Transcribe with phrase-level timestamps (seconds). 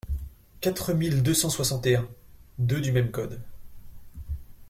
[0.61, 3.39] quatre mille deux cent soixante et un-deux du même code.